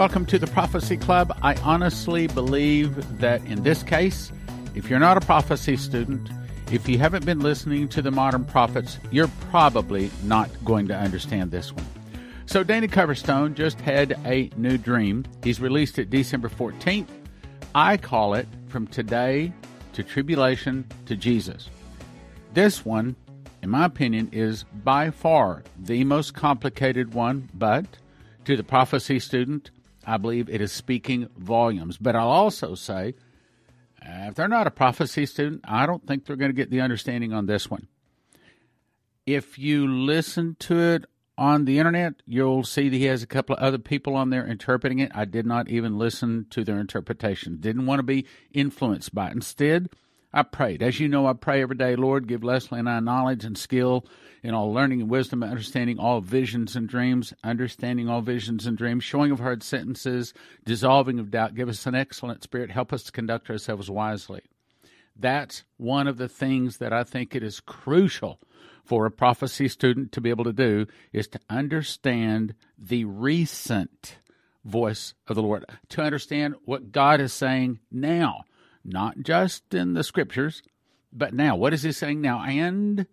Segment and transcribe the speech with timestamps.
[0.00, 1.38] Welcome to the Prophecy Club.
[1.42, 4.32] I honestly believe that in this case,
[4.74, 6.30] if you're not a prophecy student,
[6.72, 11.50] if you haven't been listening to the modern prophets, you're probably not going to understand
[11.50, 11.84] this one.
[12.46, 15.26] So, Dana Coverstone just had a new dream.
[15.44, 17.08] He's released it December 14th.
[17.74, 19.52] I call it From Today
[19.92, 21.68] to Tribulation to Jesus.
[22.54, 23.16] This one,
[23.62, 27.84] in my opinion, is by far the most complicated one, but
[28.46, 29.70] to the prophecy student,
[30.10, 31.96] I believe it is speaking volumes.
[31.96, 33.14] But I'll also say,
[34.04, 36.80] uh, if they're not a prophecy student, I don't think they're going to get the
[36.80, 37.86] understanding on this one.
[39.24, 41.04] If you listen to it
[41.38, 44.44] on the internet, you'll see that he has a couple of other people on there
[44.44, 45.12] interpreting it.
[45.14, 47.58] I did not even listen to their interpretation.
[47.60, 49.34] Didn't want to be influenced by it.
[49.34, 49.90] Instead,
[50.32, 50.82] I prayed.
[50.82, 54.06] As you know, I pray every day, Lord, give Leslie and I knowledge and skill
[54.42, 59.02] in all learning and wisdom, understanding all visions and dreams, understanding all visions and dreams,
[59.02, 60.32] showing of hard sentences,
[60.64, 61.56] dissolving of doubt.
[61.56, 62.70] Give us an excellent spirit.
[62.70, 64.42] Help us to conduct ourselves wisely.
[65.16, 68.40] That's one of the things that I think it is crucial
[68.84, 74.16] for a prophecy student to be able to do is to understand the recent
[74.64, 78.44] voice of the Lord, to understand what God is saying now
[78.84, 80.62] not just in the scriptures,
[81.12, 81.56] but now.
[81.56, 82.42] What is he saying now?
[82.42, 83.06] And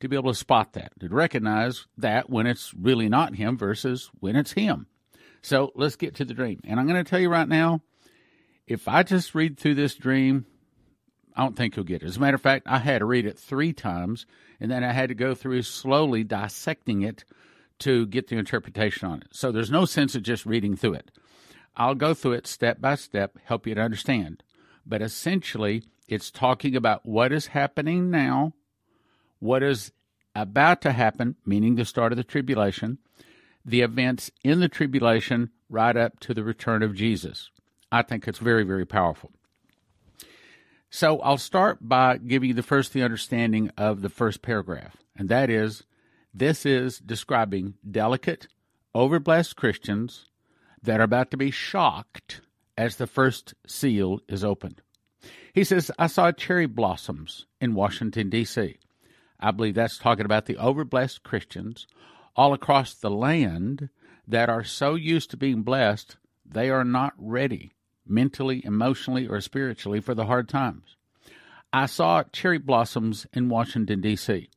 [0.00, 4.10] to be able to spot that, to recognize that when it's really not him versus
[4.20, 4.86] when it's him.
[5.42, 6.60] So let's get to the dream.
[6.64, 7.82] And I'm going to tell you right now,
[8.66, 10.46] if I just read through this dream,
[11.34, 12.06] I don't think you'll get it.
[12.06, 14.26] As a matter of fact, I had to read it three times,
[14.60, 17.24] and then I had to go through slowly dissecting it
[17.80, 19.28] to get the interpretation on it.
[19.32, 21.10] So there's no sense of just reading through it.
[21.76, 24.42] I'll go through it step by step, help you to understand
[24.86, 28.52] but essentially it's talking about what is happening now,
[29.38, 29.92] what is
[30.34, 32.98] about to happen, meaning the start of the tribulation,
[33.64, 37.50] the events in the tribulation right up to the return of Jesus.
[37.90, 39.32] I think it's very, very powerful.
[40.90, 45.28] So I'll start by giving you the first the understanding of the first paragraph, and
[45.28, 45.84] that is
[46.34, 48.48] this is describing delicate,
[48.94, 50.26] overblessed Christians
[50.82, 52.42] that are about to be shocked
[52.82, 54.82] as the first seal is opened.
[55.54, 58.76] He says, I saw cherry blossoms in Washington, D.C.
[59.38, 61.86] I believe that's talking about the overblessed Christians
[62.34, 63.88] all across the land
[64.26, 67.72] that are so used to being blessed, they are not ready
[68.04, 70.96] mentally, emotionally, or spiritually for the hard times.
[71.72, 74.48] I saw cherry blossoms in Washington, D.C.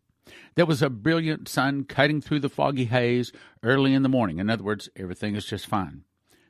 [0.56, 3.32] There was a brilliant sun cutting through the foggy haze
[3.62, 4.40] early in the morning.
[4.40, 6.06] In other words, everything is just fine.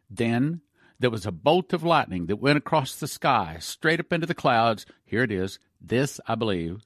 [0.10, 0.62] Then
[1.00, 4.34] there was a bolt of lightning that went across the sky, straight up into the
[4.34, 4.86] clouds.
[5.06, 5.60] Here it is.
[5.82, 6.86] This, I believe,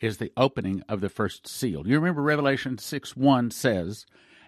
[0.00, 1.86] is the opening of the first seal.
[1.86, 4.06] You remember Revelation 6 1 says,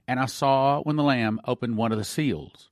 [0.08, 2.70] And I saw when the Lamb opened one of the seals,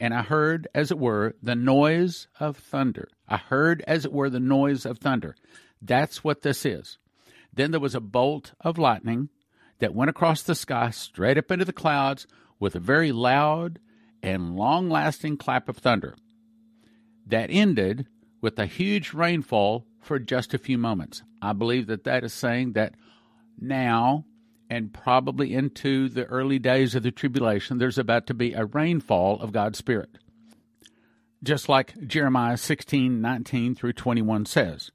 [0.00, 3.08] and I heard, as it were, the noise of thunder.
[3.28, 5.36] I heard, as it were, the noise of thunder.
[5.80, 6.98] That's what this is.
[7.52, 9.28] Then there was a bolt of lightning
[9.78, 12.26] that went across the sky, straight up into the clouds,
[12.58, 13.78] with a very loud
[14.24, 16.16] and long lasting clap of thunder
[17.26, 18.06] that ended
[18.40, 21.22] with a huge rainfall for just a few moments.
[21.40, 22.94] I believe that that is saying that
[23.58, 24.24] now
[24.70, 29.40] and probably into the early days of the tribulation, there's about to be a rainfall
[29.40, 30.10] of God's Spirit.
[31.42, 34.90] Just like Jeremiah 16, 19 through 21 says,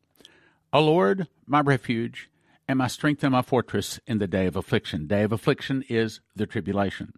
[0.73, 2.29] O Lord, my refuge,
[2.67, 5.07] and my strength and my fortress in the day of affliction.
[5.07, 7.13] Day of affliction is the tribulation.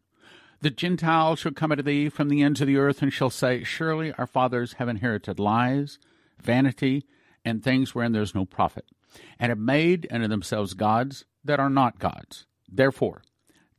[0.62, 3.64] The Gentiles shall come unto thee from the ends of the earth, and shall say,
[3.64, 5.98] Surely our fathers have inherited lies,
[6.40, 7.06] vanity,
[7.44, 8.86] and things wherein there is no profit,
[9.40, 12.46] and have made unto themselves gods that are not gods.
[12.72, 13.24] Therefore,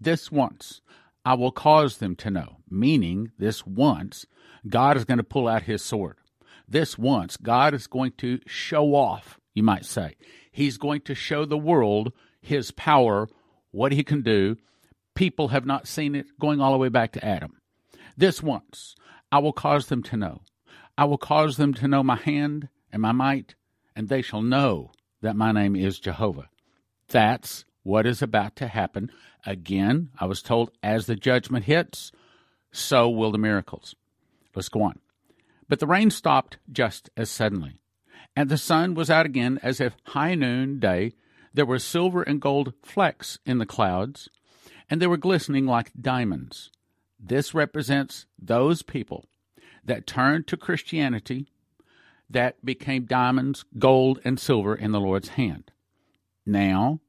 [0.01, 0.81] this once
[1.25, 4.27] I will cause them to know, meaning this once
[4.69, 6.17] God is going to pull out his sword.
[6.69, 10.17] This once God is going to show off, you might say.
[10.51, 13.29] He's going to show the world his power,
[13.71, 14.57] what he can do,
[15.15, 17.61] people have not seen it going all the way back to Adam.
[18.17, 18.95] This once
[19.31, 20.43] I will cause them to know.
[20.99, 23.55] I will cause them to know my hand and my might,
[23.97, 24.93] and they shall know
[25.23, 26.49] that my name is Jehovah.
[27.09, 29.11] That's what is about to happen.
[29.47, 32.13] Again, I was told as the judgment hits,
[32.71, 33.95] so will the miracles.
[34.55, 34.99] Let's go on.
[35.69, 37.81] But the rain stopped just as suddenly,
[38.37, 41.15] and the sun was out again as if high noon day.
[41.55, 44.29] There were silver and gold flecks in the clouds,
[44.91, 46.71] and they were glistening like diamonds.
[47.19, 49.27] This represents those people
[49.85, 51.49] that turned to Christianity
[52.29, 55.71] that became diamonds, gold, and silver in the Lord's hand.
[56.47, 57.01] Now,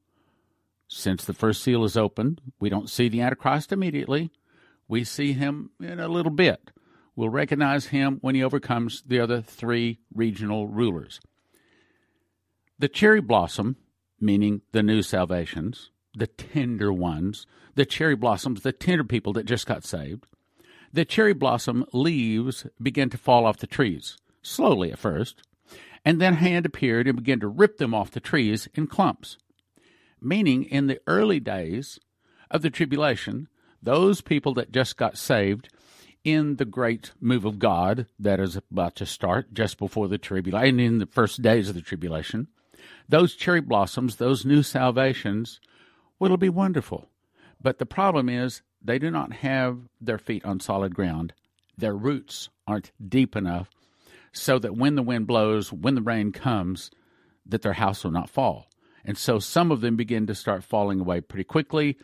[0.86, 4.30] since the first seal is opened, we don't see the Antichrist immediately.
[4.86, 6.70] We see him in a little bit.
[7.16, 11.20] We'll recognize him when he overcomes the other three regional rulers.
[12.78, 13.76] The cherry blossom,
[14.20, 19.66] meaning the new salvations, the tender ones, the cherry blossoms, the tender people that just
[19.66, 20.26] got saved,
[20.92, 25.42] the cherry blossom leaves began to fall off the trees, slowly at first,
[26.04, 29.36] and then hand appeared and began to rip them off the trees in clumps.
[30.20, 31.98] Meaning, in the early days
[32.50, 33.48] of the tribulation,
[33.82, 35.68] those people that just got saved
[36.22, 40.80] in the great move of God that is about to start just before the tribulation,
[40.80, 42.48] in the first days of the tribulation,
[43.08, 45.60] those cherry blossoms, those new salvations,
[46.18, 47.08] well, it'll be wonderful.
[47.60, 51.32] But the problem is they do not have their feet on solid ground.
[51.76, 53.70] Their roots aren't deep enough
[54.32, 56.90] so that when the wind blows, when the rain comes,
[57.46, 58.68] that their house will not fall.
[59.04, 61.96] And so some of them begin to start falling away pretty quickly.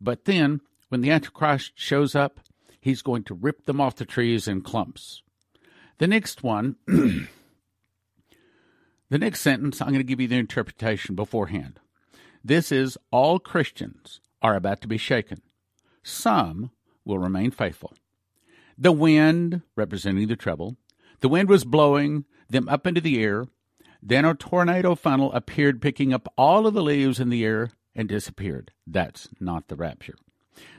[0.00, 2.40] But then, when the Antichrist shows up,
[2.80, 5.22] he's going to rip them off the trees in clumps.
[5.98, 7.28] The next one, the
[9.10, 11.80] next sentence, I'm going to give you the interpretation beforehand.
[12.44, 15.42] This is all Christians are about to be shaken.
[16.02, 16.70] Some
[17.04, 17.94] will remain faithful.
[18.76, 20.76] The wind, representing the trouble,
[21.20, 23.46] the wind was blowing them up into the air.
[24.00, 28.08] Then a tornado funnel appeared, picking up all of the leaves in the air and
[28.08, 28.70] disappeared.
[28.86, 30.14] That's not the rapture.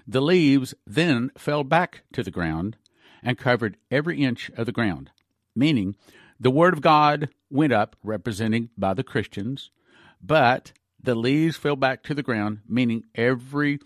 [0.07, 2.77] The leaves then fell back to the ground
[3.21, 5.11] and covered every inch of the ground,
[5.55, 5.95] meaning
[6.39, 9.71] the Word of God went up, representing by the Christians,
[10.21, 10.71] but
[11.01, 13.79] the leaves fell back to the ground, meaning every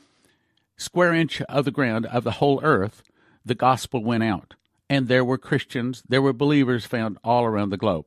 [0.78, 3.04] square inch of the ground of the whole earth,
[3.46, 4.56] the gospel went out.
[4.90, 8.06] And there were Christians, there were believers found all around the globe.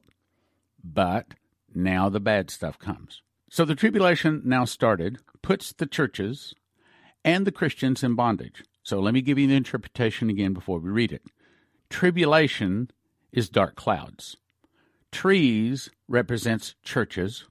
[0.85, 1.35] But
[1.75, 3.23] now the bad stuff comes.
[3.51, 6.55] So the tribulation now started, puts the churches
[7.25, 8.65] and the Christians in bondage.
[8.83, 11.23] So let me give you the interpretation again before we read it.
[11.91, 12.91] Tribulation
[13.33, 14.37] is dark clouds.
[15.11, 17.47] Trees represents churches.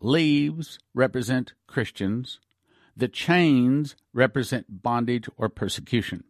[0.00, 2.40] Leaves represent Christians.
[2.96, 6.24] The chains represent bondage or persecution.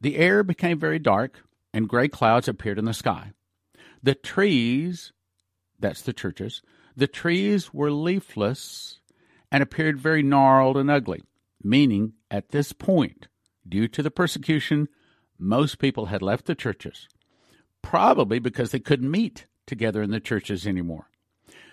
[0.00, 1.40] The air became very dark,
[1.72, 3.32] and gray clouds appeared in the sky.
[4.02, 5.12] The trees,
[5.78, 6.62] that's the churches,
[6.96, 9.00] the trees were leafless
[9.50, 11.22] and appeared very gnarled and ugly,
[11.62, 13.28] meaning at this point,
[13.66, 14.88] due to the persecution,
[15.38, 17.08] most people had left the churches,
[17.82, 21.08] probably because they couldn't meet together in the churches anymore.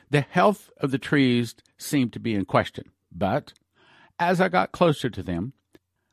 [0.10, 3.54] The health of the trees seemed to be in question, but
[4.20, 5.54] as I got closer to them,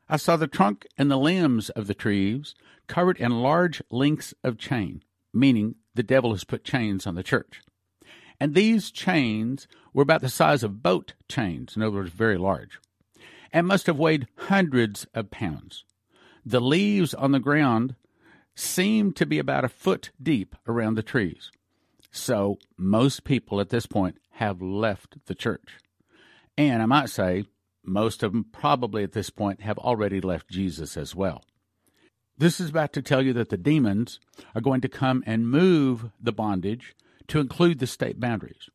[0.09, 2.55] I saw the trunk and the limbs of the trees
[2.87, 5.03] covered in large links of chain,
[5.33, 7.61] meaning the devil has put chains on the church.
[8.39, 12.79] And these chains were about the size of boat chains, in other words, very large,
[13.51, 15.85] and must have weighed hundreds of pounds.
[16.45, 17.95] The leaves on the ground
[18.55, 21.51] seemed to be about a foot deep around the trees.
[22.13, 25.79] So most people at this point have left the church.
[26.55, 27.45] And I might say,
[27.83, 31.43] most of them probably at this point have already left Jesus as well.
[32.37, 34.19] This is about to tell you that the demons
[34.53, 36.95] are going to come and move the bondage
[37.27, 38.69] to include the state boundaries.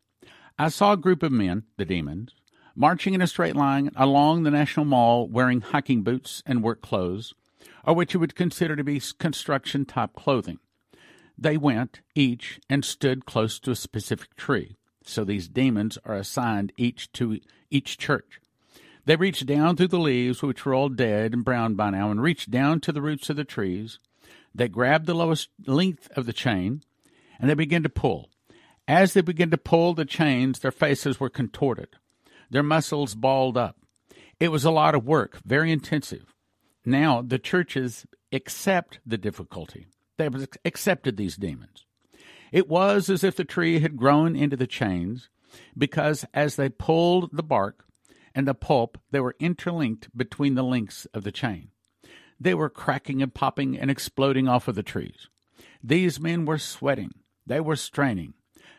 [0.58, 2.34] I saw a group of men, the demons,
[2.74, 7.34] marching in a straight line along the National Mall wearing hiking boots and work clothes,
[7.84, 10.58] or what you would consider to be construction type clothing.
[11.40, 14.76] They went, each, and stood close to a specific tree.
[15.04, 17.38] So these demons are assigned each to
[17.70, 18.40] each church.
[19.04, 22.20] They reached down through the leaves, which were all dead and brown by now, and
[22.20, 24.00] reached down to the roots of the trees.
[24.54, 26.82] They grabbed the lowest length of the chain,
[27.38, 28.28] and they began to pull.
[28.88, 31.90] As they began to pull the chains, their faces were contorted,
[32.50, 33.76] their muscles balled up.
[34.40, 36.34] It was a lot of work, very intensive.
[36.84, 39.86] Now the churches accept the difficulty.
[40.18, 40.28] They
[40.64, 41.86] accepted these demons.
[42.52, 45.28] It was as if the tree had grown into the chains,
[45.76, 47.84] because as they pulled the bark,
[48.34, 51.70] and the pulp, they were interlinked between the links of the chain.
[52.38, 55.26] They were cracking and popping and exploding off of the trees.
[55.82, 57.14] These men were sweating.
[57.46, 58.34] They were straining.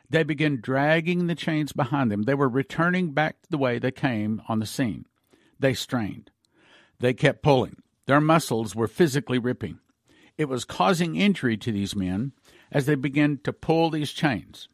[0.10, 2.24] They began dragging the chains behind them.
[2.24, 5.06] They were returning back the way they came on the scene.
[5.60, 6.32] They strained.
[7.00, 7.82] They kept pulling.
[8.06, 9.80] Their muscles were physically ripping.
[10.40, 12.32] It was causing injury to these men
[12.72, 14.70] as they began to pull these chains.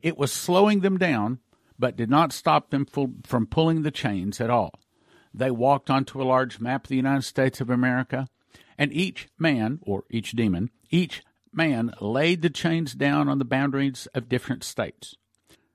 [0.00, 1.40] It was slowing them down
[1.78, 4.72] but did not stop them from pulling the chains at all.
[5.34, 8.26] They walked onto a large map of the United States of America,
[8.78, 14.08] and each man, or each demon, each man laid the chains down on the boundaries
[14.14, 15.14] of different states.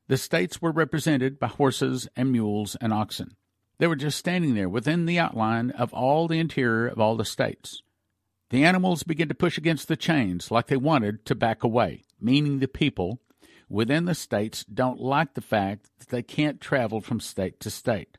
[0.07, 3.35] The states were represented by horses and mules and oxen.
[3.77, 7.23] They were just standing there within the outline of all the interior of all the
[7.23, 7.83] states.
[8.49, 12.59] The animals begin to push against the chains like they wanted to back away, meaning
[12.59, 13.21] the people
[13.69, 18.17] within the states don't like the fact that they can't travel from state to state.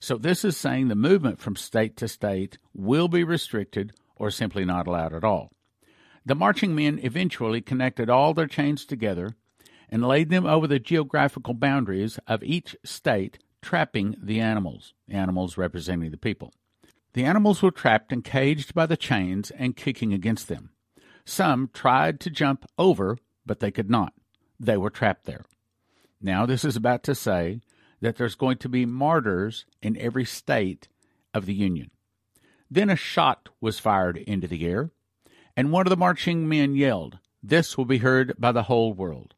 [0.00, 4.64] So, this is saying the movement from state to state will be restricted or simply
[4.64, 5.52] not allowed at all.
[6.24, 9.36] The marching men eventually connected all their chains together
[9.88, 16.10] and laid them over the geographical boundaries of each state, trapping the animals, animals representing
[16.10, 16.52] the people.
[17.16, 20.72] The animals were trapped and caged by the chains and kicking against them.
[21.24, 24.12] Some tried to jump over, but they could not.
[24.60, 25.46] They were trapped there.
[26.20, 27.62] Now, this is about to say
[28.02, 30.88] that there's going to be martyrs in every state
[31.32, 31.90] of the Union.
[32.70, 34.90] Then a shot was fired into the air,
[35.56, 39.32] and one of the marching men yelled, This will be heard by the whole world.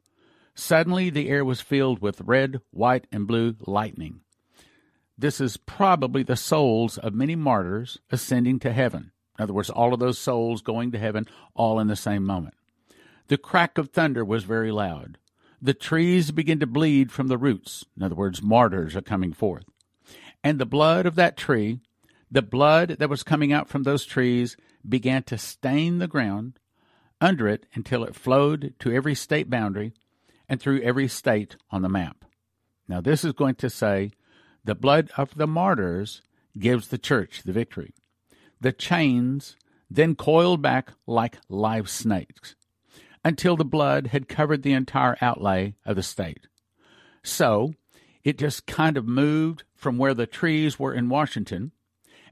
[0.53, 4.19] Suddenly the air was filled with red, white, and blue lightning.
[5.19, 9.11] This is probably the souls of many martyrs ascending to heaven.
[9.37, 12.53] In other words, all of those souls going to heaven all in the same moment.
[13.27, 15.17] The crack of thunder was very loud.
[15.61, 17.83] The trees began to bleed from the roots.
[17.97, 19.65] In other words, martyrs are coming forth.
[20.41, 21.81] And the blood of that tree,
[22.31, 24.55] the blood that was coming out from those trees,
[24.87, 26.59] began to stain the ground
[27.19, 29.91] under it until it flowed to every state boundary
[30.47, 32.23] and through every state on the map.
[32.87, 34.11] Now, this is going to say
[34.63, 36.21] the blood of the martyrs
[36.57, 37.93] gives the church the victory.
[38.61, 39.55] The chains
[39.89, 42.55] then coiled back like live snakes
[43.23, 46.47] until the blood had covered the entire outlay of the state.
[47.23, 47.73] So
[48.23, 51.71] it just kind of moved from where the trees were in Washington,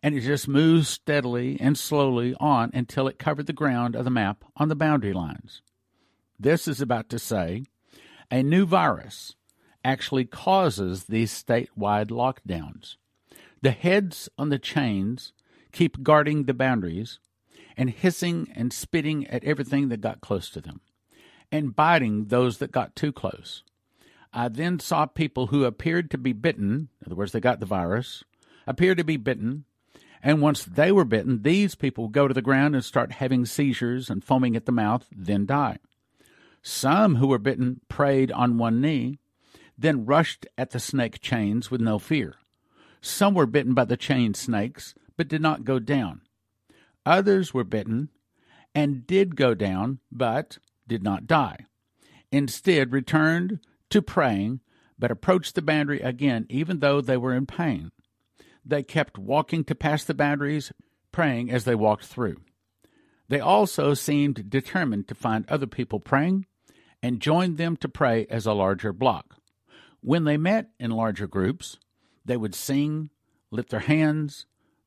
[0.04, 4.12] and it just moved steadily and slowly on until it covered the ground of the
[4.12, 5.62] map on the boundary lines.
[6.40, 7.64] This is about to say
[8.30, 9.36] a new virus
[9.88, 12.98] actually causes these statewide lockdowns.
[13.62, 15.32] The heads on the chains
[15.72, 17.20] keep guarding the boundaries
[17.78, 20.82] and hissing and spitting at everything that got close to them
[21.54, 23.64] and biting those that got too close.
[24.34, 27.66] I then saw people who appeared to be bitten, in other words, they got the
[27.66, 28.26] virus,
[28.68, 29.64] appeared to be bitten,
[30.22, 34.10] and once they were bitten, these people go to the ground and start having seizures
[34.10, 35.78] and foaming at the mouth, then die.
[36.62, 39.20] Some who were bitten prayed on one knee,
[39.78, 42.36] then rushed at the snake chains with no fear.
[43.02, 46.22] Some were bitten by the chain snakes, but did not go down.
[47.06, 48.10] Others were bitten
[48.74, 50.58] and did go down, but
[50.88, 51.66] did not die.
[52.32, 54.60] Instead, returned to praying,
[55.00, 57.92] but approached the boundary again, even though they were in pain.
[58.66, 60.72] They kept walking to pass the boundaries,
[61.12, 62.38] praying as they walked through.
[63.30, 66.46] They also seemed determined to find other people praying
[67.02, 69.38] and joined them to pray as a larger block.
[70.08, 71.80] When they met in larger groups,
[72.24, 73.10] they would sing,
[73.52, 74.46] lift their hands,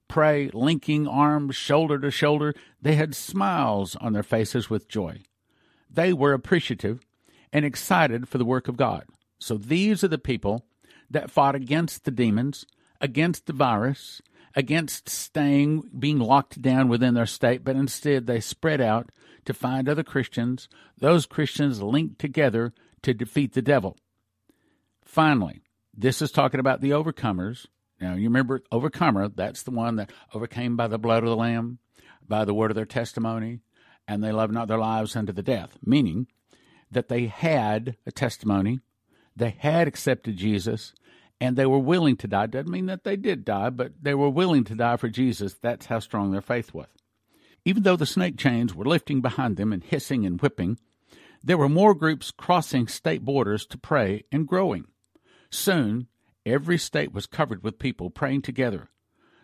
[0.08, 2.54] pray, linking arms shoulder to shoulder.
[2.80, 5.20] They had smiles on their faces with joy.
[5.90, 7.00] They were appreciative
[7.52, 9.04] and excited for the work of God.
[9.38, 10.64] So these are the people
[11.10, 12.64] that fought against the demons,
[12.98, 14.22] against the virus,
[14.56, 19.12] against staying, being locked down within their state, but instead they spread out
[19.44, 22.72] to find other Christians, those Christians linked together
[23.02, 23.98] to defeat the devil.
[25.10, 25.60] Finally,
[25.92, 27.66] this is talking about the overcomers.
[28.00, 31.80] Now, you remember, overcomer, that's the one that overcame by the blood of the Lamb,
[32.28, 33.58] by the word of their testimony,
[34.06, 36.28] and they loved not their lives unto the death, meaning
[36.92, 38.78] that they had a testimony,
[39.34, 40.94] they had accepted Jesus,
[41.40, 42.46] and they were willing to die.
[42.46, 45.54] Doesn't mean that they did die, but they were willing to die for Jesus.
[45.54, 46.86] That's how strong their faith was.
[47.64, 50.78] Even though the snake chains were lifting behind them and hissing and whipping,
[51.42, 54.84] there were more groups crossing state borders to pray and growing.
[55.50, 56.06] Soon,
[56.46, 58.90] every state was covered with people praying together.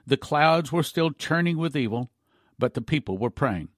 [0.06, 2.10] The clouds were still churning with evil,
[2.58, 3.68] but the people were praying.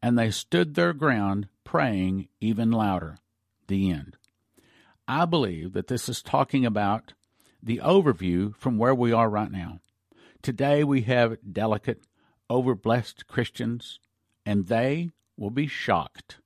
[0.00, 3.18] And they stood their ground, praying even louder.
[3.66, 4.16] The end.
[5.08, 7.14] I believe that this is talking about
[7.62, 9.80] the overview from where we are right now.
[10.42, 12.02] Today we have delicate,
[12.50, 13.98] overblessed Christians,
[14.44, 16.38] and they will be shocked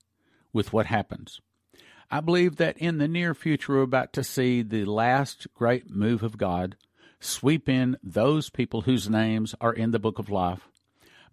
[0.52, 1.40] with what happens.
[2.10, 6.22] I believe that in the near future, we're about to see the last great move
[6.22, 6.76] of God
[7.20, 10.68] sweep in those people whose names are in the book of life,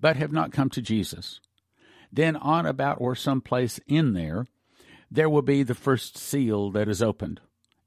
[0.01, 1.39] but have not come to Jesus.
[2.12, 4.48] Then, on about or someplace in there,
[5.10, 7.39] there will be the first seal that is opened,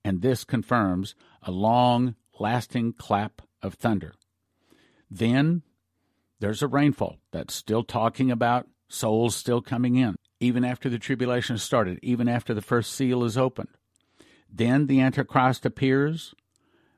[0.02, 4.14] and this confirms a long lasting clap of thunder.
[5.10, 5.62] Then
[6.40, 11.54] there's a rainfall that's still talking about souls still coming in, even after the tribulation
[11.54, 13.68] has started, even after the first seal is opened.
[14.50, 16.34] Then the Antichrist appears.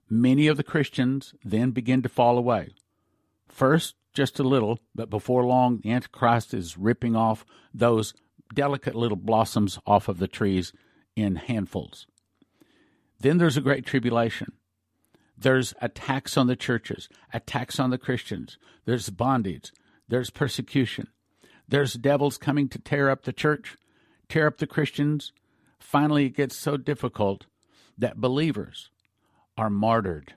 [0.08, 2.70] Many of the Christians then begin to fall away.
[3.48, 8.14] First, just a little, but before long, the Antichrist is ripping off those
[8.52, 10.72] delicate little blossoms off of the trees
[11.16, 12.06] in handfuls.
[13.20, 14.52] Then there's a great tribulation.
[15.36, 18.58] There's attacks on the churches, attacks on the Christians.
[18.84, 19.72] There's bondage.
[20.08, 21.08] There's persecution.
[21.70, 23.76] There's devils coming to tear up the church,
[24.28, 25.32] tear up the Christians.
[25.78, 27.46] Finally, it gets so difficult
[27.96, 28.90] that believers
[29.56, 30.34] are martyred.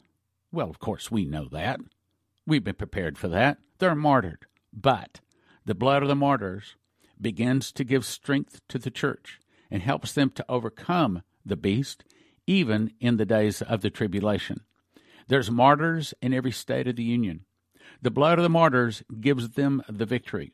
[0.51, 1.79] Well, of course, we know that.
[2.45, 3.57] We've been prepared for that.
[3.79, 4.45] They're martyred.
[4.71, 5.21] But
[5.65, 6.75] the blood of the martyrs
[7.19, 9.39] begins to give strength to the church
[9.71, 12.03] and helps them to overcome the beast,
[12.45, 14.61] even in the days of the tribulation.
[15.29, 17.45] There's martyrs in every state of the union.
[18.03, 20.53] The blood of the martyrs gives them the victory.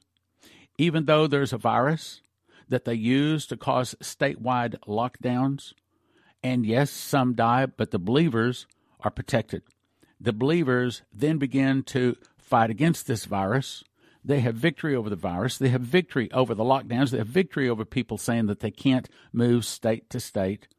[0.79, 2.21] Even though there's a virus
[2.69, 5.74] that they use to cause statewide lockdowns,
[6.41, 8.65] and yes, some die, but the believers
[9.01, 9.62] are protected.
[10.21, 13.83] The believers then begin to fight against this virus.
[14.24, 15.57] They have victory over the virus.
[15.57, 17.12] They have victory over the lockdowns.
[17.12, 20.69] They have victory over people saying that they can't move state to state.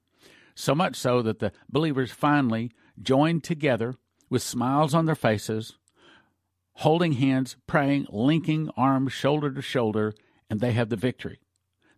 [0.55, 3.97] So much so that the believers finally join together
[4.31, 5.77] with smiles on their faces,
[6.81, 10.15] holding hands, praying, linking arms shoulder to shoulder,
[10.49, 11.39] and they have the victory.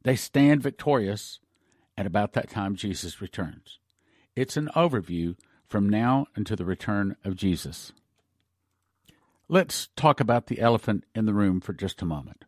[0.03, 1.39] They stand victorious,
[1.97, 3.79] and about that time Jesus returns.
[4.35, 5.37] It's an overview
[5.69, 7.93] from now until the return of Jesus.
[9.49, 12.45] Let's talk about the elephant in the room for just a moment.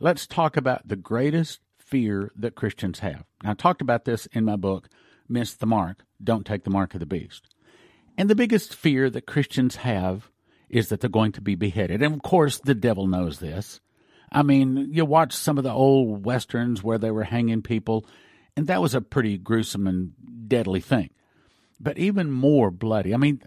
[0.00, 3.24] Let's talk about the greatest fear that Christians have.
[3.44, 4.88] Now, I talked about this in my book,
[5.28, 7.46] Miss the Mark Don't Take the Mark of the Beast.
[8.18, 10.30] And the biggest fear that Christians have
[10.68, 12.02] is that they're going to be beheaded.
[12.02, 13.80] And of course, the devil knows this.
[14.32, 18.06] I mean, you watch some of the old westerns where they were hanging people,
[18.56, 20.12] and that was a pretty gruesome and
[20.48, 21.10] deadly thing.
[21.78, 23.12] But even more bloody.
[23.12, 23.42] I mean,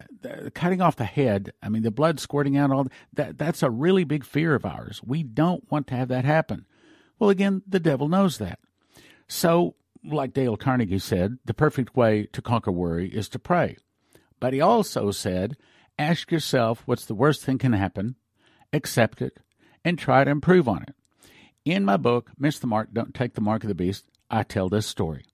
[0.54, 1.52] cutting off the head.
[1.64, 2.72] I mean, the blood squirting out.
[2.72, 3.38] All that.
[3.38, 5.02] That's a really big fear of ours.
[5.04, 6.66] We don't want to have that happen.
[7.18, 8.60] Well, again, the devil knows that.
[9.28, 13.78] So, like Dale Carnegie said, the perfect way to conquer worry is to pray.
[14.40, 15.58] But he also said,
[16.00, 18.16] ask yourself what's the worst thing can happen,
[18.74, 19.38] accept it,
[19.84, 20.96] and try to improve on it.
[21.66, 24.70] In my book, Miss the Mark, Don't Take the Mark of the Beast, I tell
[24.70, 25.26] this story.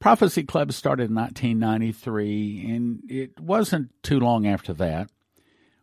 [0.00, 5.10] Prophecy Club started in 1993, and it wasn't too long after that.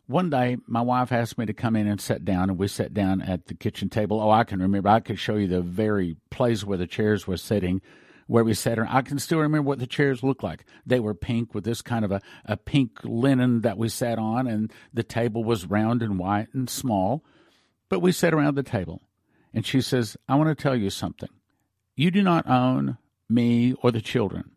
[0.06, 2.94] One day, my wife asked me to come in and sit down, and we sat
[2.94, 4.20] down at the kitchen table.
[4.20, 4.88] Oh, I can remember.
[4.88, 7.82] I could show you the very place where the chairs were sitting
[8.26, 8.78] where we sat.
[8.78, 10.64] I can still remember what the chairs looked like.
[10.84, 14.46] They were pink with this kind of a, a pink linen that we sat on,
[14.46, 17.24] and the table was round and white and small.
[17.88, 19.02] But we sat around the table,
[19.54, 21.30] and she says, I want to tell you something.
[21.94, 24.50] You do not own me or the children.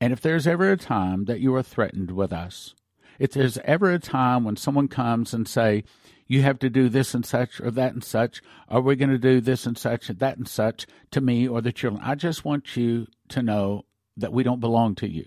[0.00, 2.74] And if there's ever a time that you are threatened with us,
[3.18, 5.84] if there's ever a time when someone comes and say,
[6.26, 8.42] you have to do this and such or that and such.
[8.68, 11.60] Are we going to do this and such and that and such to me or
[11.60, 12.02] the children?
[12.04, 13.84] I just want you to know
[14.16, 15.26] that we don't belong to you.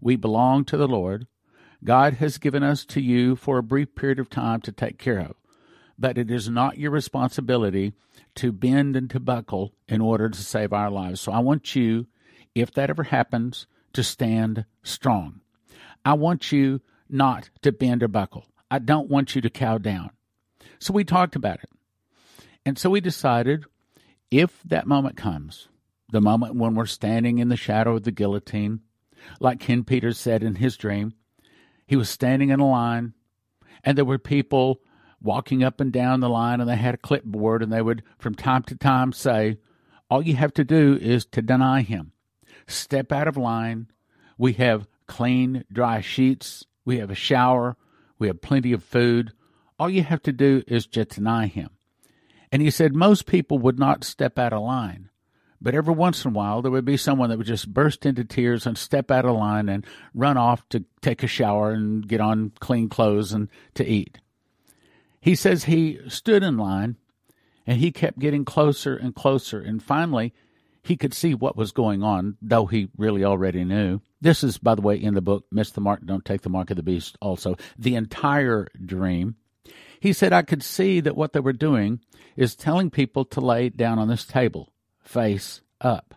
[0.00, 1.26] We belong to the Lord.
[1.84, 5.20] God has given us to you for a brief period of time to take care
[5.20, 5.36] of.
[5.98, 7.94] But it is not your responsibility
[8.36, 11.20] to bend and to buckle in order to save our lives.
[11.20, 12.06] So I want you,
[12.54, 15.40] if that ever happens, to stand strong.
[16.04, 18.46] I want you not to bend or buckle.
[18.70, 20.10] I don't want you to cow down.
[20.78, 21.70] So we talked about it.
[22.64, 23.64] And so we decided
[24.30, 25.68] if that moment comes,
[26.10, 28.80] the moment when we're standing in the shadow of the guillotine,
[29.40, 31.14] like Ken Peters said in his dream,
[31.86, 33.14] he was standing in a line,
[33.84, 34.80] and there were people
[35.20, 38.34] walking up and down the line, and they had a clipboard, and they would, from
[38.34, 39.58] time to time, say,
[40.10, 42.12] All you have to do is to deny him.
[42.66, 43.88] Step out of line.
[44.38, 46.66] We have clean, dry sheets.
[46.84, 47.76] We have a shower.
[48.18, 49.32] We have plenty of food.
[49.78, 51.70] All you have to do is just deny him.
[52.50, 55.10] And he said most people would not step out of line.
[55.60, 58.24] But every once in a while, there would be someone that would just burst into
[58.24, 62.20] tears and step out of line and run off to take a shower and get
[62.20, 64.18] on clean clothes and to eat.
[65.20, 66.96] He says he stood in line
[67.66, 69.60] and he kept getting closer and closer.
[69.60, 70.34] And finally,
[70.82, 74.00] he could see what was going on, though he really already knew.
[74.20, 76.70] This is, by the way, in the book, Miss the Mark, Don't Take the Mark
[76.70, 77.56] of the Beast, also.
[77.76, 79.34] The entire dream
[80.00, 82.00] he said, I could see that what they were doing
[82.36, 86.14] is telling people to lay down on this table, face up.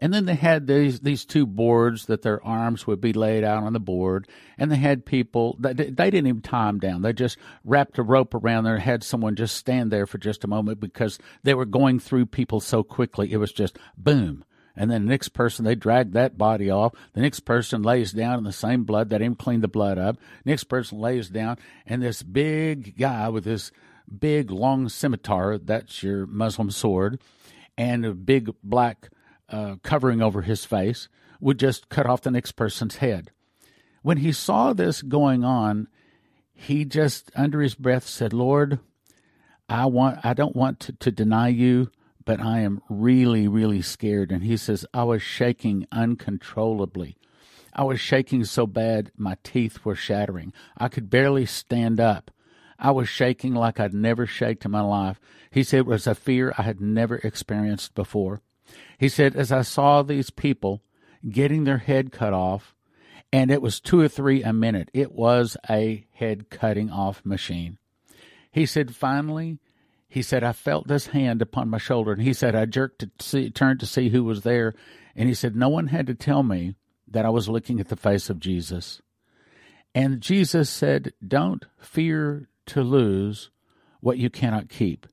[0.00, 3.64] And then they had these these two boards that their arms would be laid out
[3.64, 7.02] on the board, and they had people that they didn't even tie them down.
[7.02, 10.44] They just wrapped a rope around there and had someone just stand there for just
[10.44, 13.32] a moment because they were going through people so quickly.
[13.32, 14.44] It was just boom,
[14.78, 16.94] and then the next person they drag that body off.
[17.12, 20.16] The next person lays down in the same blood that him clean the blood up.
[20.44, 23.72] Next person lays down, and this big guy with this
[24.08, 27.20] big long scimitar, that's your Muslim sword,
[27.76, 29.10] and a big black
[29.48, 31.08] uh, covering over his face
[31.40, 33.32] would just cut off the next person's head.
[34.02, 35.88] When he saw this going on,
[36.54, 38.78] he just under his breath said, Lord,
[39.68, 41.90] I want I don't want to, to deny you,
[42.28, 44.30] but I am really, really scared.
[44.30, 47.16] And he says, I was shaking uncontrollably.
[47.72, 50.52] I was shaking so bad my teeth were shattering.
[50.76, 52.30] I could barely stand up.
[52.78, 55.18] I was shaking like I'd never shaken in my life.
[55.50, 58.42] He said it was a fear I had never experienced before.
[58.98, 60.82] He said, as I saw these people
[61.30, 62.74] getting their head cut off,
[63.32, 67.78] and it was two or three a minute, it was a head cutting off machine.
[68.50, 69.60] He said, finally,
[70.08, 73.10] he said, I felt this hand upon my shoulder, and he said, I jerked to
[73.20, 74.74] see, turned to see who was there,
[75.14, 76.74] and he said, no one had to tell me
[77.06, 79.02] that I was looking at the face of Jesus.
[79.94, 83.50] And Jesus said, Don't fear to lose
[84.00, 85.06] what you cannot keep,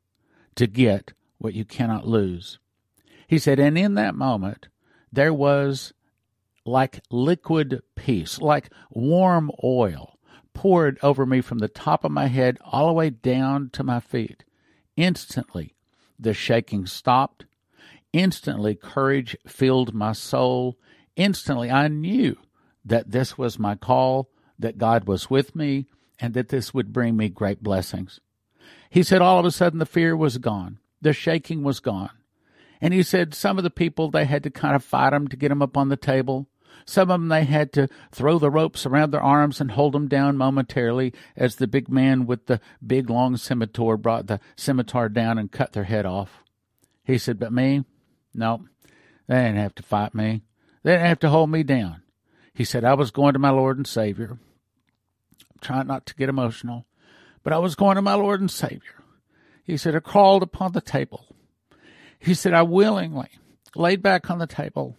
[0.55, 2.60] to get what you cannot lose.
[3.27, 4.67] He said, and in that moment,
[5.12, 5.93] there was
[6.65, 10.19] like liquid peace, like warm oil
[10.53, 13.99] poured over me from the top of my head all the way down to my
[13.99, 14.44] feet.
[14.97, 15.75] Instantly,
[16.19, 17.45] the shaking stopped.
[18.13, 20.77] Instantly, courage filled my soul.
[21.15, 22.38] Instantly, I knew
[22.84, 25.88] that this was my call, that God was with me,
[26.19, 28.21] and that this would bring me great blessings.
[28.89, 32.12] He said all of a sudden the fear was gone, the shaking was gone.
[32.79, 35.38] And he said some of the people, they had to kind of fight them to
[35.38, 36.47] get them up on the table.
[36.85, 40.07] Some of them, they had to throw the ropes around their arms and hold them
[40.07, 45.39] down momentarily as the big man with the big long scimitar brought the scimitar down
[45.39, 46.43] and cut their head off.
[47.03, 47.85] He said, But me?
[48.35, 48.65] No,
[49.27, 50.43] they didn't have to fight me.
[50.83, 52.03] They didn't have to hold me down.
[52.53, 54.37] He said, I was going to my Lord and Savior.
[55.41, 56.85] I'm trying not to get emotional,
[57.43, 59.03] but I was going to my Lord and Savior.
[59.63, 61.25] He said, I crawled upon the table.
[62.19, 63.29] He said, I willingly
[63.75, 64.95] laid back on the table.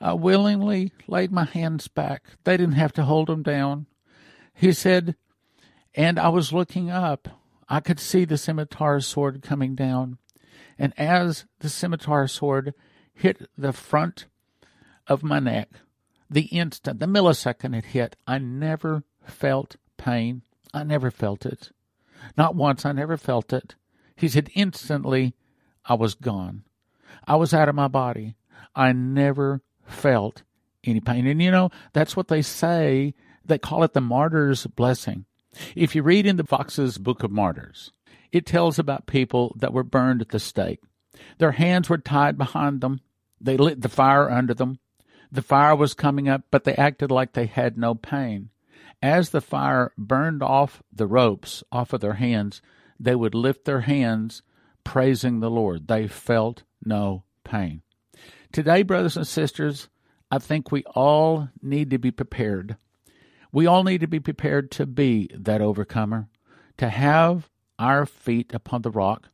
[0.00, 2.24] I willingly laid my hands back.
[2.44, 3.86] They didn't have to hold them down.
[4.54, 5.16] He said,
[5.94, 7.28] and I was looking up.
[7.68, 10.18] I could see the scimitar sword coming down.
[10.78, 12.74] And as the scimitar sword
[13.12, 14.26] hit the front
[15.06, 15.70] of my neck.
[16.30, 20.42] The instant, the millisecond it hit, I never felt pain.
[20.72, 21.70] I never felt it.
[22.36, 23.74] Not once, I never felt it.
[24.14, 25.34] He said, instantly,
[25.84, 26.64] I was gone.
[27.26, 28.36] I was out of my body.
[28.74, 30.42] I never felt
[30.84, 31.26] any pain.
[31.26, 33.14] And you know, that's what they say.
[33.44, 35.24] They call it the martyr's blessing.
[35.74, 37.92] If you read in the Fox's Book of Martyrs,
[38.30, 40.80] it tells about people that were burned at the stake.
[41.38, 43.00] Their hands were tied behind them.
[43.40, 44.78] They lit the fire under them.
[45.30, 48.50] The fire was coming up, but they acted like they had no pain.
[49.02, 52.60] As the fire burned off the ropes off of their hands,
[52.98, 54.42] they would lift their hands,
[54.84, 55.86] praising the Lord.
[55.86, 57.82] They felt no pain.
[58.52, 59.88] Today, brothers and sisters,
[60.30, 62.76] I think we all need to be prepared.
[63.52, 66.28] We all need to be prepared to be that overcomer,
[66.78, 69.28] to have our feet upon the rock,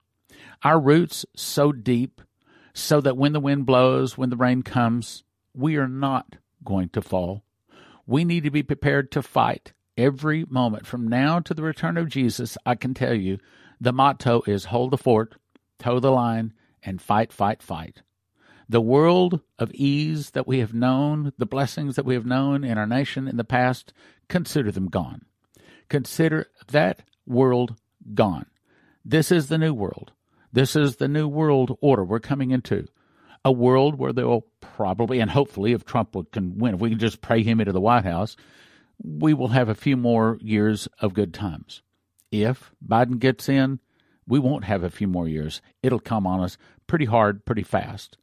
[0.62, 2.20] our roots so deep
[2.74, 5.22] so that when the wind blows, when the rain comes,
[5.54, 7.44] we are not going to fall.
[8.06, 10.86] We need to be prepared to fight every moment.
[10.86, 13.38] From now to the return of Jesus, I can tell you
[13.80, 15.36] the motto is hold the fort,
[15.78, 18.02] toe the line, and fight, fight, fight.
[18.68, 22.78] The world of ease that we have known, the blessings that we have known in
[22.78, 23.92] our nation in the past,
[24.28, 25.26] consider them gone.
[25.88, 27.76] Consider that world
[28.14, 28.46] gone.
[29.04, 30.12] This is the new world.
[30.52, 32.86] This is the new world order we're coming into
[33.44, 37.20] a world where they'll probably and hopefully, if Trump can win, if we can just
[37.20, 38.36] pray him into the White House,
[39.02, 41.82] we will have a few more years of good times.
[42.30, 43.80] If Biden gets in,
[44.26, 45.60] we won't have a few more years.
[45.82, 48.16] It'll come on us pretty hard, pretty fast.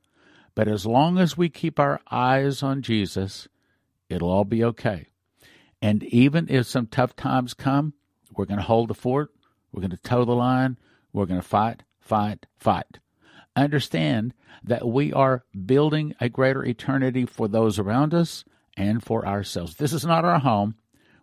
[0.56, 3.48] But as long as we keep our eyes on Jesus,
[4.10, 5.08] it'll all be okay.
[5.82, 7.94] And even if some tough times come,
[8.36, 9.32] we're going to hold the fort,
[9.72, 10.78] we're going to toe the line,
[11.14, 13.00] we're going to fight, fight, fight
[13.56, 14.34] understand
[14.64, 18.44] that we are building a greater eternity for those around us
[18.78, 19.76] and for ourselves.
[19.76, 20.76] This is not our home.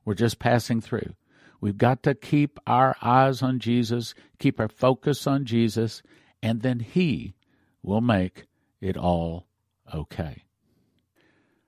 [0.04, 1.14] We're just passing through.
[1.60, 6.02] We've got to keep our eyes on Jesus, keep our focus on Jesus,
[6.42, 7.34] and then He
[7.82, 8.46] will make
[8.80, 9.46] it all
[9.94, 10.44] okay.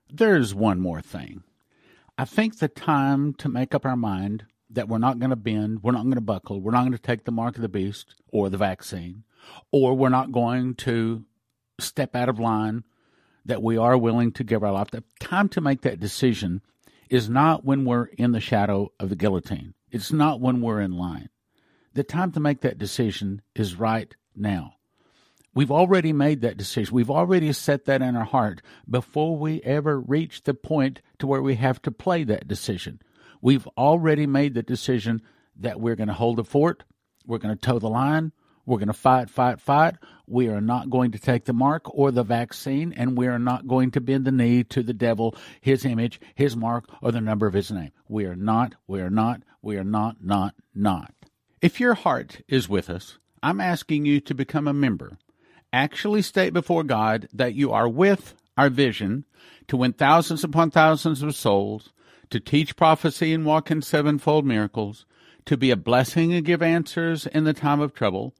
[0.09, 1.43] There's one more thing.
[2.17, 5.83] I think the time to make up our mind that we're not going to bend,
[5.83, 8.15] we're not going to buckle, we're not going to take the mark of the beast
[8.27, 9.23] or the vaccine,
[9.71, 11.25] or we're not going to
[11.79, 12.83] step out of line,
[13.45, 14.91] that we are willing to give our life.
[14.91, 16.61] The time to make that decision
[17.09, 19.73] is not when we're in the shadow of the guillotine.
[19.89, 21.29] It's not when we're in line.
[21.93, 24.75] The time to make that decision is right now.
[25.53, 26.95] We've already made that decision.
[26.95, 31.41] We've already set that in our heart before we ever reach the point to where
[31.41, 33.01] we have to play that decision.
[33.41, 35.21] We've already made the decision
[35.57, 36.83] that we're going to hold the fort,
[37.25, 38.31] we're going to toe the line,
[38.65, 39.95] we're going to fight, fight, fight.
[40.27, 43.67] We are not going to take the mark or the vaccine, and we are not
[43.67, 47.47] going to bend the knee to the devil, his image, his mark, or the number
[47.47, 47.91] of his name.
[48.07, 51.13] We are not, we are not, we are not, not, not.
[51.61, 55.17] If your heart is with us, I'm asking you to become a member.
[55.73, 59.25] Actually state before God that you are with our vision
[59.67, 61.93] to win thousands upon thousands of souls,
[62.29, 65.05] to teach prophecy and walk in sevenfold miracles,
[65.45, 68.35] to be a blessing and give answers in the time of trouble,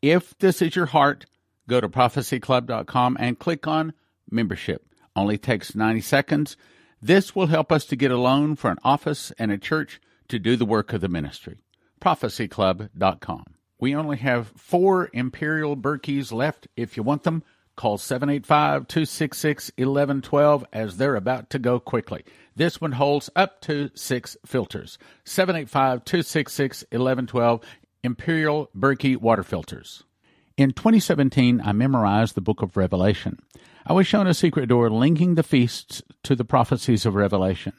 [0.00, 1.26] if this is your heart,
[1.68, 3.92] go to prophecyclub.com and click on
[4.30, 4.86] membership.
[5.14, 6.56] Only takes 90 seconds.
[7.00, 10.38] This will help us to get a loan for an office and a church to
[10.38, 11.58] do the work of the ministry.
[12.00, 13.44] prophecyclub.com.
[13.82, 16.68] We only have four Imperial Berkeys left.
[16.76, 17.42] If you want them,
[17.74, 22.24] call 785 266 1112 as they're about to go quickly.
[22.54, 24.98] This one holds up to six filters.
[25.24, 27.60] 785 266 1112.
[28.04, 30.04] Imperial Berkey water filters.
[30.56, 33.40] In 2017, I memorized the book of Revelation.
[33.84, 37.72] I was shown a secret door linking the feasts to the prophecies of Revelation.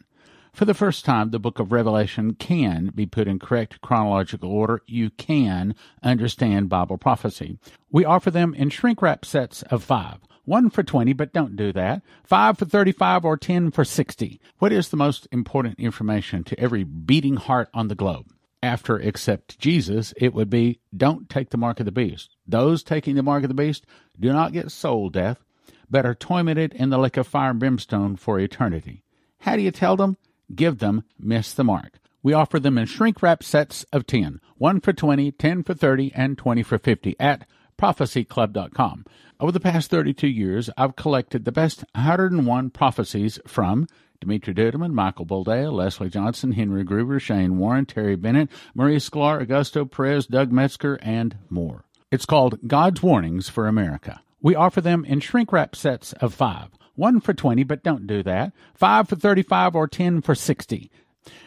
[0.54, 4.82] For the first time, the book of Revelation can be put in correct chronological order.
[4.86, 7.58] You can understand Bible prophecy.
[7.92, 10.20] We offer them in shrink wrap sets of five.
[10.46, 12.04] One for 20, but don't do that.
[12.24, 14.40] Five for 35 or 10 for 60.
[14.60, 18.28] What is the most important information to every beating heart on the globe?
[18.64, 22.38] after accept Jesus, it would be don't take the mark of the beast.
[22.48, 23.86] Those taking the mark of the beast
[24.18, 25.44] do not get soul death,
[25.90, 29.04] but are tormented in the lake of fire and brimstone for eternity.
[29.40, 30.16] How do you tell them?
[30.56, 32.00] Give them miss the mark.
[32.22, 36.12] We offer them in shrink wrap sets of 10, 1 for 20, 10 for 30,
[36.16, 37.46] and 20 for 50 at
[37.78, 39.06] prophecyclub.com.
[39.40, 43.88] Over the past 32 years, I've collected the best 101 prophecies from
[44.22, 49.90] Dimitri Duduman, Michael Boldea, Leslie Johnson, Henry Gruber, Shane Warren, Terry Bennett, Maurice Sklar, Augusto
[49.90, 51.84] Perez, Doug Metzger, and more.
[52.10, 54.22] It's called God's Warnings for America.
[54.42, 56.70] We offer them in shrink wrap sets of five.
[56.96, 58.54] One for 20, but don't do that.
[58.76, 60.92] Five for 35 or 10 for 60.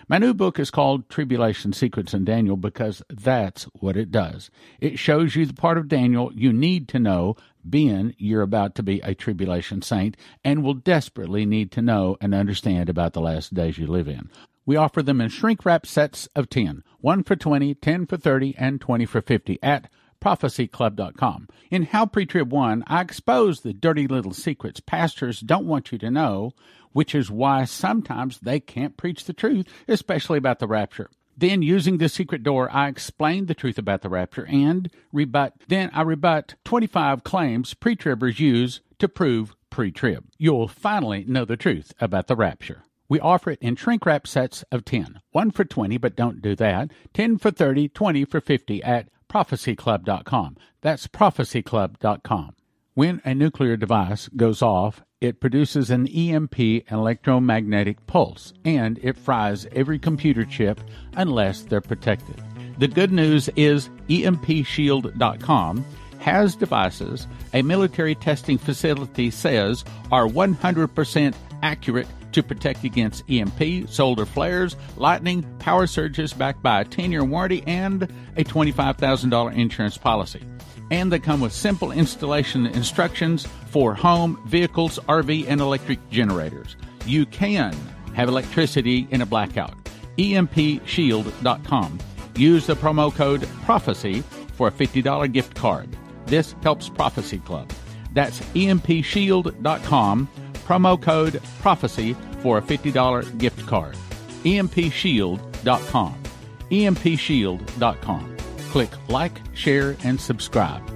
[0.08, 4.50] My new book is called Tribulation Secrets in Daniel because that's what it does.
[4.80, 7.36] It shows you the part of Daniel you need to know,
[7.68, 12.34] being you're about to be a tribulation saint and will desperately need to know and
[12.34, 14.30] understand about the last days you live in.
[14.64, 18.54] We offer them in shrink wrap sets of 10, 1 for 20, 10 for 30,
[18.58, 19.88] and 20 for 50 at
[20.20, 21.48] prophecyclub.com.
[21.70, 26.10] In How Pre-Trib 1, I expose the dirty little secrets pastors don't want you to
[26.10, 26.52] know
[26.96, 31.10] which is why sometimes they can't preach the truth, especially about the rapture.
[31.36, 35.52] Then, using the secret door, I explain the truth about the rapture and rebut.
[35.68, 40.24] Then I rebut 25 claims pre-tribbers use to prove pre-trib.
[40.38, 42.82] You'll finally know the truth about the rapture.
[43.10, 45.20] We offer it in shrink wrap sets of 10.
[45.32, 46.92] One for 20, but don't do that.
[47.12, 50.56] 10 for 30, 20 for 50 at prophecyclub.com.
[50.80, 52.54] That's prophecyclub.com.
[52.94, 56.58] When a nuclear device goes off, it produces an EMP
[56.90, 60.80] electromagnetic pulse and it fries every computer chip
[61.14, 62.42] unless they're protected.
[62.78, 65.84] The good news is EMPShield.com
[66.18, 74.24] has devices a military testing facility says are 100% accurate to protect against EMP, solar
[74.24, 78.04] flares, lightning, power surges backed by a 10 year warranty and
[78.36, 80.42] a $25,000 insurance policy
[80.90, 86.76] and they come with simple installation instructions for home, vehicles, RV, and electric generators.
[87.06, 87.74] You can
[88.14, 89.74] have electricity in a blackout.
[90.18, 91.98] EMPShield.com.
[92.36, 94.22] Use the promo code PROPHECY
[94.52, 95.88] for a $50 gift card.
[96.26, 97.70] This helps Prophecy Club.
[98.12, 100.28] That's EMPShield.com.
[100.66, 103.96] Promo code PROPHECY for a $50 gift card.
[104.44, 106.22] EMPShield.com.
[106.70, 108.36] EMPShield.com
[108.76, 110.95] click like, share, and subscribe.